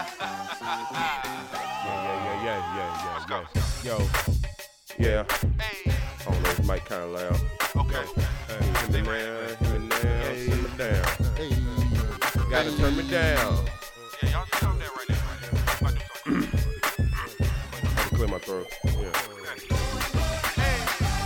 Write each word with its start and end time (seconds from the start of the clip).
yeah, 0.00 1.84
yeah, 1.84 2.44
yeah, 2.44 2.58
yeah, 2.76 2.90
yeah. 3.28 3.44
Yeah, 3.82 3.90
Yo, 3.90 3.96
yeah. 4.98 5.24
I 5.28 6.24
don't 6.24 6.42
know, 6.42 6.52
this 6.52 6.66
mic 6.66 6.84
kind 6.84 7.02
of 7.02 7.10
loud. 7.10 7.40
Okay. 7.76 8.04
Hey, 8.48 8.60
hit 8.80 8.90
me 8.90 9.00
down, 9.02 9.48
hit 9.58 9.80
me 9.80 9.88
down, 9.88 10.34
hit 10.34 10.60
me 10.62 10.70
down. 10.76 11.04
Gotta 12.50 12.70
turn 12.76 12.96
me 12.96 13.02
down. 13.10 13.66
Yeah, 14.22 14.30
y'all 14.30 14.46
calm 14.50 14.78
down 14.78 14.88
right 14.96 15.08
now. 15.08 15.16
Right 15.80 15.94
now. 15.94 16.00
I'm 16.26 16.34
about 16.36 16.40
to 16.40 16.40
do 16.40 16.42
something. 16.42 17.50
I 17.84 18.08
can 18.08 18.16
clear 18.16 18.28
my 18.28 18.38
throat. 18.38 18.66
Yeah. 18.84 19.12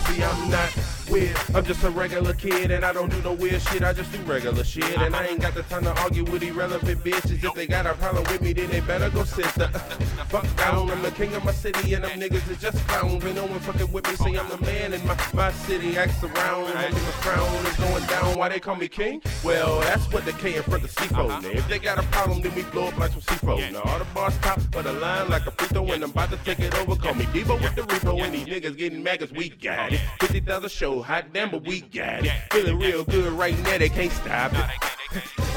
See, 0.05 0.23
I'm 0.23 0.49
not 0.49 0.69
weird. 1.09 1.37
I'm 1.53 1.65
just 1.65 1.83
a 1.83 1.89
regular 1.89 2.33
kid 2.33 2.71
and 2.71 2.85
I 2.85 2.93
don't 2.93 3.09
do 3.09 3.21
no 3.21 3.33
weird 3.33 3.61
shit. 3.61 3.83
I 3.83 3.93
just 3.93 4.11
do 4.11 4.19
regular 4.19 4.63
shit. 4.63 4.97
And 4.99 5.15
I 5.15 5.25
ain't 5.27 5.41
got 5.41 5.53
the 5.53 5.63
time 5.63 5.83
to 5.83 5.93
argue 6.01 6.23
with 6.23 6.43
irrelevant 6.43 7.03
bitches. 7.03 7.43
If 7.43 7.53
they 7.53 7.67
got 7.67 7.85
a 7.85 7.93
problem 7.93 8.23
with 8.23 8.41
me, 8.41 8.53
then 8.53 8.69
they 8.69 8.81
better 8.81 9.09
go 9.09 9.23
sit 9.23 9.45
the 9.55 9.67
fuck 10.29 10.55
down. 10.57 10.89
I'm 10.89 11.01
the 11.01 11.11
king 11.11 11.33
of 11.33 11.43
my 11.43 11.51
city 11.51 11.93
and 11.93 12.03
them 12.03 12.19
niggas 12.19 12.49
is 12.49 12.59
just 12.59 12.77
clowns. 12.87 13.23
Ain't 13.25 13.35
no 13.35 13.45
one 13.45 13.59
fucking 13.59 13.91
with 13.91 14.07
me. 14.07 14.15
Say 14.15 14.37
I'm 14.37 14.49
the 14.49 14.57
man 14.61 14.93
in 14.93 15.05
my, 15.07 15.17
my 15.33 15.51
city. 15.51 15.97
Acts 15.97 16.23
around 16.23 16.71
and 16.71 16.95
the 16.95 16.99
crown 17.21 17.65
is 17.65 17.75
going 17.77 18.05
down. 18.05 18.37
Why 18.37 18.49
they 18.49 18.59
call 18.59 18.75
me 18.75 18.87
king? 18.87 19.21
Well, 19.43 19.79
that's 19.81 20.11
what 20.11 20.25
the 20.25 20.33
K 20.33 20.55
in 20.55 20.63
front 20.63 20.83
of 20.83 20.91
C4. 20.93 21.41
Now, 21.41 21.49
if 21.49 21.67
they 21.67 21.79
got 21.79 21.99
a 21.99 22.03
problem, 22.07 22.41
then 22.41 22.53
we 22.55 22.63
blow 22.63 22.87
up 22.87 22.97
like 22.97 23.11
some 23.11 23.21
C4. 23.21 23.71
Now, 23.71 23.81
all 23.81 23.99
the 23.99 24.05
bars 24.05 24.37
top 24.39 24.57
of 24.57 24.83
the 24.83 24.93
line 24.93 25.29
like 25.29 25.45
a 25.47 25.51
free 25.51 25.67
throw 25.67 25.91
and 25.91 26.03
I'm 26.03 26.09
about 26.11 26.31
to 26.31 26.37
take 26.37 26.59
it 26.59 26.73
over. 26.75 26.95
Call 26.95 27.13
me 27.13 27.25
Devo 27.25 27.61
with 27.61 27.75
the 27.75 27.81
repo 27.83 28.21
and 28.21 28.33
these 28.33 28.45
niggas 28.45 28.77
getting 28.77 29.03
mad 29.03 29.19
cause 29.19 29.31
we 29.31 29.49
got 29.49 29.93
it. 29.93 29.99
50,000 30.19 30.69
hot 31.01 31.33
damn, 31.33 31.51
but 31.51 31.63
we 31.65 31.81
got 31.81 32.25
it. 32.25 32.31
Feeling 32.51 32.77
real 32.77 33.03
good 33.03 33.31
right 33.33 33.57
now, 33.63 33.77
they 33.77 33.89
can't 33.89 34.11
stop 34.11 34.53
it. 34.53 34.59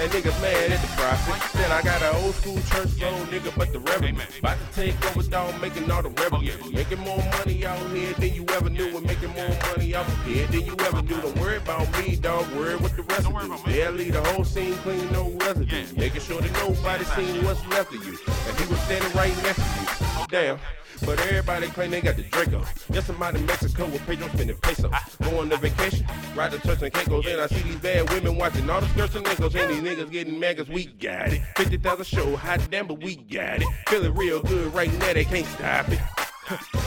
And 0.00 0.10
niggas 0.12 0.40
mad 0.40 0.72
at 0.72 0.80
the 0.80 0.86
profit. 0.96 1.50
Said 1.50 1.70
I 1.70 1.82
got 1.82 2.00
an 2.02 2.22
old 2.22 2.34
school 2.36 2.56
church 2.70 2.90
flow, 2.90 3.12
nigga, 3.26 3.56
but 3.56 3.72
the 3.72 3.80
revenue. 3.80 4.20
About 4.38 4.58
to 4.58 4.74
take 4.74 5.16
over, 5.16 5.28
dog, 5.28 5.60
making 5.60 5.90
all 5.90 6.02
the 6.02 6.10
revenue. 6.10 6.54
Making 6.70 7.00
more 7.00 7.18
money 7.18 7.66
out 7.66 7.78
here 7.90 8.12
than 8.14 8.34
you 8.34 8.44
ever 8.50 8.70
knew. 8.70 8.96
And 8.96 9.06
making 9.06 9.30
more 9.30 9.48
money 9.48 9.77
out 9.94 10.06
here 10.24 10.46
than 10.46 10.64
you 10.64 10.76
ever 10.80 11.02
knew. 11.02 11.20
Don't 11.20 11.38
worry 11.38 11.56
about 11.56 11.90
me, 11.98 12.16
dog, 12.16 12.50
worry 12.54 12.76
what 12.76 12.96
the 12.96 13.02
rest 13.02 13.26
of 13.26 13.66
you. 13.66 13.72
They'll 13.72 13.92
leave 13.92 14.12
the 14.12 14.22
whole 14.24 14.44
scene 14.44 14.74
clean, 14.76 15.10
no 15.12 15.30
residue. 15.40 15.84
Making 15.96 16.20
sure 16.20 16.40
that 16.40 16.52
nobody 16.54 17.04
seen 17.04 17.44
what's 17.44 17.66
left 17.68 17.94
of 17.94 18.04
you. 18.04 18.18
And 18.48 18.58
he 18.58 18.66
was 18.66 18.80
standing 18.80 19.12
right 19.12 19.36
next 19.42 19.58
to 19.58 19.80
you. 19.80 20.26
Damn. 20.28 20.58
But 21.04 21.20
everybody 21.20 21.68
claim 21.68 21.90
they 21.90 22.00
got 22.00 22.16
the 22.16 22.22
Draco. 22.22 22.64
I'm 22.90 23.22
out 23.22 23.34
in 23.36 23.46
Mexico 23.46 23.86
with 23.86 24.04
Pedro 24.06 24.28
spending 24.28 24.56
pesos. 24.56 24.92
Going 25.22 25.48
to 25.50 25.56
vacation, 25.56 26.06
ride 26.34 26.52
the 26.52 26.58
Turks 26.58 26.82
and 26.82 26.92
Caicos. 26.92 27.26
And 27.26 27.40
I 27.40 27.46
see 27.46 27.62
these 27.62 27.76
bad 27.76 28.10
women 28.10 28.36
watching 28.36 28.68
all 28.68 28.80
the 28.80 28.88
skirts 28.88 29.14
and 29.14 29.26
ankles. 29.26 29.54
And 29.54 29.70
these 29.70 29.82
niggas 29.82 30.10
getting 30.10 30.38
mad 30.38 30.56
cause 30.56 30.68
we 30.68 30.86
got 30.86 31.32
it. 31.32 31.42
50,000 31.56 32.04
show, 32.04 32.36
hot 32.36 32.60
damn, 32.70 32.86
but 32.86 33.00
we 33.02 33.16
got 33.16 33.62
it. 33.62 33.68
Feeling 33.88 34.14
real 34.14 34.42
good 34.42 34.74
right 34.74 34.92
now, 34.98 35.12
they 35.12 35.24
can't 35.24 35.46
stop 35.46 35.88
it. 35.88 36.00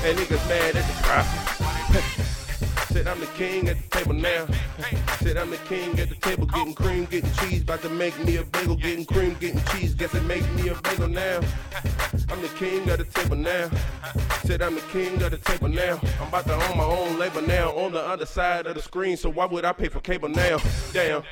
And 0.03 0.17
niggas 0.17 0.49
mad 0.49 0.75
at 0.75 0.87
the 0.87 1.03
profit. 1.03 2.25
Said 2.91 3.07
I'm 3.07 3.21
the 3.21 3.25
king 3.37 3.69
at 3.69 3.77
the 3.77 3.97
table 3.97 4.13
now. 4.13 4.45
Said 5.19 5.37
I'm 5.37 5.49
the 5.49 5.57
king 5.57 5.97
at 5.97 6.09
the 6.09 6.15
table, 6.15 6.45
getting 6.45 6.73
cream, 6.73 7.05
getting 7.05 7.31
cheese. 7.33 7.61
About 7.61 7.81
to 7.83 7.89
make 7.89 8.17
me 8.25 8.35
a 8.35 8.43
bagel, 8.43 8.75
getting 8.75 9.05
cream, 9.05 9.35
getting 9.39 9.63
cheese. 9.65 9.93
Guess 9.93 10.13
it 10.13 10.23
make 10.23 10.47
me 10.53 10.67
a 10.67 10.75
bagel 10.75 11.07
now. 11.07 11.39
I'm 12.29 12.41
the 12.41 12.51
king 12.57 12.89
of 12.89 12.97
the 12.97 13.05
table 13.05 13.37
now. 13.37 13.69
Said 14.43 14.61
I'm 14.61 14.75
the 14.75 14.81
king 14.91 15.21
of 15.21 15.31
the 15.31 15.37
table 15.37 15.69
now. 15.69 16.01
I'm 16.19 16.27
about 16.27 16.45
to 16.47 16.53
own 16.53 16.77
my 16.77 16.83
own 16.83 17.17
label 17.17 17.41
now. 17.41 17.71
On 17.71 17.93
the 17.93 18.01
other 18.01 18.25
side 18.25 18.67
of 18.67 18.75
the 18.75 18.81
screen, 18.81 19.15
so 19.15 19.29
why 19.29 19.45
would 19.45 19.63
I 19.63 19.71
pay 19.71 19.87
for 19.87 20.01
cable 20.01 20.27
now? 20.27 20.59
Damn. 20.91 21.23